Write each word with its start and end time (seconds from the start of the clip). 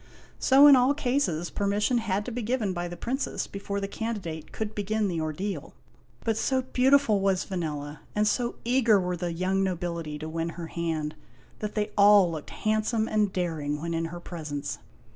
So 0.39 0.65
in 0.65 0.75
all 0.75 0.95
cases, 0.95 1.51
permission 1.51 1.99
had 1.99 2.25
to 2.25 2.31
be 2.31 2.41
given 2.41 2.73
by 2.73 2.87
the 2.87 2.97
Princess 2.97 3.45
before 3.45 3.79
the 3.79 3.87
can 3.87 4.17
didate 4.19 4.51
could 4.51 4.73
begin 4.73 5.07
the 5.07 5.21
ordeal. 5.21 5.75
But 6.23 6.37
so 6.37 6.63
beautiful 6.63 7.19
was 7.19 7.45
Vanella, 7.45 7.99
and 8.15 8.27
so 8.27 8.55
eager 8.65 8.99
were 8.99 9.15
the 9.15 9.31
young 9.31 9.63
nobility 9.63 10.17
to 10.17 10.27
win 10.27 10.49
her 10.57 10.65
hand, 10.65 11.13
that 11.59 11.75
they 11.75 11.91
all 11.95 12.31
looked 12.31 12.49
handsome 12.49 13.07
and 13.07 13.31
daring 13.31 13.79
when 13.79 13.93
in 13.93 14.05
her 14.05 14.19
presence. 14.19 14.79